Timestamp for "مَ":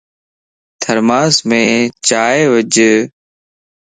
1.47-1.49